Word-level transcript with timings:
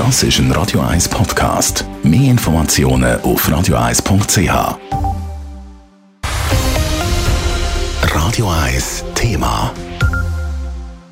Das 0.00 0.22
ist 0.22 0.38
ein 0.38 0.50
Radio 0.52 0.80
1 0.80 1.10
Podcast. 1.10 1.84
Mehr 2.02 2.30
Informationen 2.30 3.20
auf 3.20 3.46
radio1.ch. 3.46 4.78
Radio 8.14 8.48
1 8.48 9.04
Thema. 9.14 9.74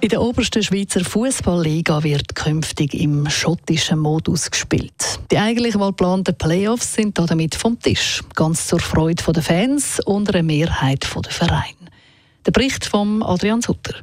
In 0.00 0.08
der 0.08 0.22
obersten 0.22 0.62
Schweizer 0.62 1.04
Fußballliga 1.04 2.02
wird 2.02 2.34
künftig 2.34 2.94
im 2.94 3.28
schottischen 3.28 3.98
Modus 3.98 4.50
gespielt. 4.50 5.20
Die 5.30 5.36
eigentlich 5.36 5.74
mal 5.74 5.90
geplanten 5.90 6.34
Playoffs 6.34 6.94
sind 6.94 7.18
damit 7.18 7.56
vom 7.56 7.78
Tisch, 7.78 8.22
ganz 8.34 8.68
zur 8.68 8.80
Freude 8.80 9.22
der 9.34 9.42
Fans 9.42 10.00
und 10.06 10.34
einer 10.34 10.42
Mehrheit 10.42 11.06
der 11.14 11.30
Vereine. 11.30 11.90
Der 12.46 12.52
Bericht 12.52 12.86
von 12.86 13.22
Adrian 13.22 13.60
Sutter. 13.60 13.96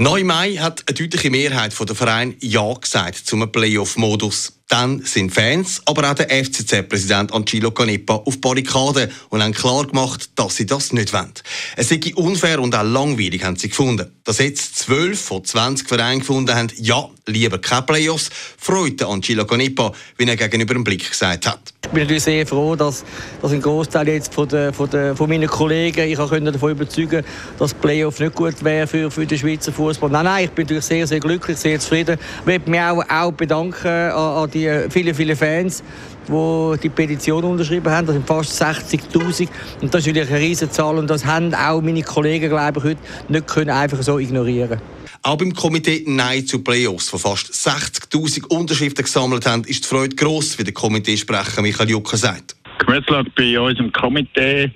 9. 0.00 0.24
Mai 0.24 0.54
hat 0.54 0.82
eine 0.88 0.94
deutliche 0.94 1.28
Mehrheit 1.28 1.74
der 1.78 1.94
Verein 1.94 2.34
Ja 2.40 2.72
gesagt 2.72 3.18
zum 3.18 3.52
Playoff-Modus. 3.52 4.54
Dann 4.66 5.02
sind 5.02 5.30
Fans, 5.30 5.82
aber 5.84 6.10
auch 6.10 6.14
der 6.14 6.30
FCZ-Präsident 6.30 7.34
Angelo 7.34 7.70
Canepa 7.70 8.14
auf 8.14 8.40
Barrikaden 8.40 9.10
und 9.28 9.42
haben 9.42 9.52
klar 9.52 9.86
gemacht, 9.86 10.30
dass 10.36 10.56
sie 10.56 10.64
das 10.64 10.94
nicht 10.94 11.12
wollen. 11.12 11.34
Es 11.76 11.90
sei 11.90 12.00
unfair 12.14 12.60
und 12.60 12.74
auch 12.74 12.82
langweilig, 12.82 13.44
haben 13.44 13.56
sie 13.56 13.68
gefunden. 13.68 14.10
Dass 14.24 14.38
jetzt 14.38 14.78
12 14.78 15.20
von 15.20 15.44
20 15.44 15.86
Vereinen 15.86 16.20
gefunden 16.20 16.54
haben, 16.54 16.72
ja, 16.76 17.06
lieber 17.30 17.58
keine 17.58 17.82
Playoffs, 17.82 18.30
freute 18.58 19.06
Angelo 19.06 19.44
Canepa, 19.44 19.92
wie 20.16 20.24
er 20.24 20.36
gegenüber 20.36 20.74
dem 20.74 20.84
Blick 20.84 21.08
gesagt 21.08 21.46
hat. 21.46 21.60
Ich 21.84 21.90
bin 21.90 22.02
natürlich 22.02 22.22
sehr 22.22 22.46
froh, 22.46 22.76
dass, 22.76 23.04
dass 23.42 23.52
ein 23.52 23.60
Großteil 23.60 24.08
jetzt 24.08 24.32
von, 24.32 24.48
der, 24.48 24.72
von, 24.72 24.88
der, 24.90 25.16
von 25.16 25.28
meinen 25.28 25.48
Kollegen 25.48 26.08
ich 26.08 26.18
können 26.18 26.52
davon 26.52 26.70
überzeugen 26.70 27.24
dass 27.58 27.74
Playoff 27.74 28.20
nicht 28.20 28.34
gut 28.34 28.62
wäre 28.62 28.86
für, 28.86 29.10
für 29.10 29.26
den 29.26 29.38
Schweizer 29.38 29.72
Fußball. 29.72 30.10
Nein, 30.10 30.24
nein, 30.24 30.44
ich 30.44 30.50
bin 30.50 30.64
natürlich 30.64 30.84
sehr, 30.84 31.06
sehr 31.06 31.20
glücklich, 31.20 31.56
sehr 31.56 31.80
zufrieden. 31.80 32.18
Ich 32.40 32.46
möchte 32.46 32.70
mich 32.70 32.80
auch, 32.80 33.02
auch 33.08 33.32
bedanken 33.32 33.88
an, 33.88 34.12
an 34.12 34.50
die 34.50 34.70
vielen, 34.88 35.14
vielen 35.14 35.36
Fans, 35.36 35.82
die 36.28 36.78
die 36.82 36.88
Petition 36.90 37.44
unterschrieben 37.44 37.90
haben. 37.90 38.06
Das 38.06 38.14
sind 38.14 38.26
fast 38.26 38.62
60'000 38.62 39.48
und 39.80 39.92
das 39.92 40.00
ist 40.00 40.06
natürlich 40.06 40.28
eine 40.28 40.38
riesige 40.38 40.70
Zahl 40.70 40.96
und 40.96 41.08
das 41.08 41.24
haben 41.24 41.54
auch 41.54 41.80
meine 41.80 42.02
Kollegen, 42.02 42.50
glaube 42.50 42.78
ich, 42.78 42.84
heute 42.84 43.00
nicht 43.28 43.46
können 43.46 43.70
einfach 43.70 44.02
so 44.02 44.18
ignorieren 44.18 44.80
auch 45.22 45.36
beim 45.36 45.52
Komitee 45.52 46.04
Nein 46.06 46.46
zu 46.46 46.60
Playoffs, 46.60 47.12
wo 47.12 47.18
fast 47.20 47.52
60.000 47.52 48.46
Unterschriften 48.46 49.04
gesammelt 49.04 49.46
haben, 49.46 49.64
ist 49.64 49.84
die 49.84 49.88
Freude 49.88 50.16
gross, 50.16 50.58
wie 50.58 50.64
der 50.64 50.74
Komiteesprecher 50.74 51.62
Michael 51.62 51.90
Jucker 51.90 52.16
sagt. 52.16 52.56
Gemütslage 52.78 53.30
bei 53.36 53.60
uns 53.60 53.78
im 53.78 53.92
Komitee, 53.92 54.70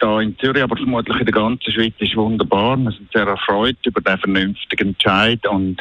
hier 0.00 0.18
in 0.20 0.36
Zürich, 0.38 0.62
aber 0.62 0.76
vermutlich 0.76 1.18
in 1.18 1.26
der 1.26 1.34
ganzen 1.34 1.72
Schweiz, 1.72 1.92
ist 1.98 2.16
wunderbar. 2.16 2.76
Wir 2.78 2.92
sind 2.92 3.12
sehr 3.12 3.26
erfreut 3.26 3.76
über 3.84 4.00
den 4.00 4.18
vernünftigen 4.18 4.88
Entscheid 4.88 5.46
und 5.46 5.76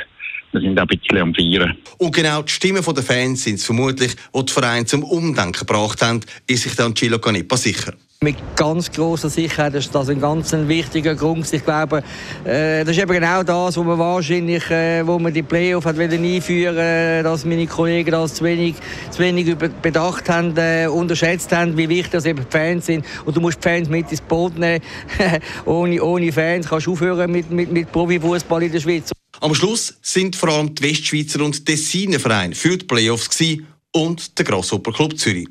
wir 0.52 0.61
sind 0.61 0.77
auch 0.80 0.83
ein 0.83 0.88
bisschen 0.88 1.17
am 1.17 1.33
Feiern. 1.33 1.77
Und 1.97 2.16
genau 2.16 2.41
die 2.41 2.52
Stimmen 2.52 2.83
der 2.83 3.03
Fans 3.03 3.44
sind 3.44 3.55
es 3.55 3.66
vermutlich, 3.66 4.16
die 4.35 4.45
die 4.45 4.52
Vereine 4.52 4.85
zum 4.85 5.03
Umdenken 5.03 5.66
gebracht 5.66 6.02
haben, 6.02 6.21
ist 6.47 6.63
sich 6.63 6.75
dann 6.75 6.94
Chilo 6.94 7.19
Canepa 7.19 7.57
sicher. 7.57 7.94
Mit 8.23 8.35
ganz 8.55 8.91
grosser 8.91 9.31
Sicherheit 9.31 9.73
ist 9.73 9.95
das 9.95 10.07
ein 10.07 10.22
ganz 10.22 10.53
wichtiger 10.53 11.16
Grund. 11.16 11.52
Ich 11.52 11.66
glaube, 11.66 12.03
äh, 12.45 12.83
das 12.83 12.95
ist 12.95 13.02
eben 13.02 13.13
genau 13.13 13.41
das, 13.41 13.77
wo 13.77 13.83
man 13.83 13.97
wahrscheinlich, 13.97 14.69
äh, 14.69 15.02
wo 15.07 15.17
man 15.17 15.33
die 15.33 15.41
Playoff 15.41 15.85
hat 15.85 15.97
einführen 15.97 16.77
äh, 16.77 17.23
dass 17.23 17.45
meine 17.45 17.66
Kollegen 17.66 18.11
das 18.11 18.35
zu 18.35 18.44
wenig, 18.44 18.75
zu 19.09 19.23
wenig 19.23 19.55
bedacht 19.81 20.29
haben, 20.29 20.53
äh, 20.55 20.85
unterschätzt 20.85 21.52
haben, 21.52 21.75
wie 21.75 21.89
wichtig 21.89 22.11
das 22.11 22.27
eben 22.27 22.45
Fans 22.47 22.85
sind. 22.85 23.03
Und 23.25 23.35
du 23.35 23.41
musst 23.41 23.57
die 23.57 23.67
Fans 23.67 23.89
mit 23.89 24.11
ins 24.11 24.22
Boot 24.22 24.55
nehmen. 24.55 24.83
ohne, 25.66 26.03
ohne 26.03 26.31
Fans 26.31 26.69
kannst 26.69 26.85
du 26.85 26.91
aufhören 26.91 27.31
mit, 27.31 27.49
mit, 27.49 27.72
mit 27.72 27.91
Profifußball 27.91 28.61
in 28.61 28.72
der 28.72 28.81
Schweiz. 28.81 29.11
Am 29.42 29.56
Schluss 29.56 29.95
sind 30.03 30.36
vor 30.36 30.50
allem 30.50 30.75
die 30.75 30.84
Westschweizer 30.84 31.44
und 31.44 31.66
Tessiner 31.66 32.20
Vereine 32.20 32.53
für 32.53 32.78
die 32.78 32.86
Playoffs 32.86 33.28
gewesen 33.28 33.66
und 33.92 34.38
der 34.38 34.45
Grasshopper 34.45 34.92
Club 34.92 35.17
Zürich. 35.17 35.47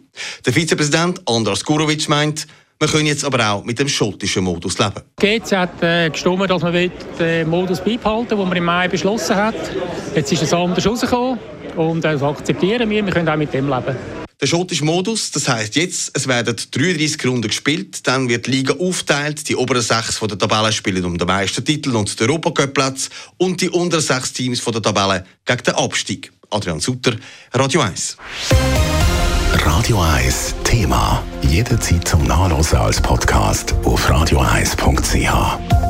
Der 0.47 0.53
Vizepräsident 0.53 1.21
Andras 1.27 1.65
Gurovic 1.65 2.09
meint, 2.09 2.47
wir 2.79 2.87
können 2.87 3.07
jetzt 3.07 3.25
aber 3.25 3.45
auch 3.51 3.65
mit 3.65 3.81
dem 3.81 3.89
schottischen 3.89 4.45
Modus 4.45 4.79
leben. 4.79 5.03
GC 5.19 5.56
hat 5.56 5.83
äh, 5.83 6.09
gestimmt, 6.09 6.49
dass 6.49 6.62
man 6.62 6.73
den 7.19 7.50
Modus 7.50 7.81
beibehalten 7.81 8.31
will, 8.31 8.39
den 8.39 8.49
man 8.49 8.56
im 8.59 8.65
Mai 8.65 8.87
beschlossen 8.87 9.34
hat. 9.34 9.56
Jetzt 10.15 10.31
ist 10.31 10.45
es 10.45 10.53
anders 10.53 10.87
rausgekommen 10.87 11.41
und 11.77 12.05
das 12.05 12.23
akzeptieren 12.23 12.89
wir. 12.89 13.05
Wir 13.05 13.12
können 13.12 13.29
auch 13.29 13.37
mit 13.37 13.53
dem 13.53 13.69
leben. 13.69 14.19
Der 14.41 14.47
schottische 14.47 14.87
Modus, 14.87 15.31
das 15.33 15.49
heisst 15.49 15.77
jetzt, 15.77 16.12
es 16.15 16.27
werden 16.27 16.56
33 16.56 17.27
Runden 17.27 17.49
gespielt, 17.49 18.06
dann 18.06 18.27
wird 18.31 18.47
die 18.47 18.53
Liga 18.53 18.75
aufteilt, 18.75 19.47
die 19.49 19.56
oberen 19.56 19.83
sechs 19.83 20.17
von 20.17 20.28
der 20.28 20.39
Tabelle 20.39 20.73
spielen 20.73 21.05
um 21.05 21.19
den 21.19 21.27
meisten 21.27 21.62
Titel 21.62 21.95
und 21.95 22.19
den 22.19 22.31
Europacup-Platz 22.31 23.11
und 23.37 23.61
die 23.61 23.69
unteren 23.69 24.00
sechs 24.00 24.33
Teams 24.33 24.61
von 24.61 24.73
der 24.73 24.81
Tabelle 24.81 25.27
gegen 25.45 25.62
den 25.62 25.75
Abstieg. 25.75 26.33
Adrian 26.49 26.81
Sutter, 26.81 27.17
Radio 27.53 27.83
1. 27.83 28.17
Radio 29.53 30.00
1 30.00 30.55
Thema. 30.65 31.23
Jederzeit 31.43 32.09
zum 32.09 32.25
Nachlesen 32.25 32.79
als 32.79 33.00
Podcast 33.00 33.75
auf 33.84 34.09
radio1.ch. 34.09 35.90